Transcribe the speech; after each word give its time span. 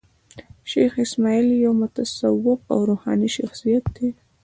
شېخ 0.71 0.91
اسماعیل 1.05 1.47
یو 1.65 1.73
متصوف 1.81 2.61
او 2.73 2.79
روحاني 2.89 3.29
شخصیت 3.37 3.83
دﺉ. 3.95 4.13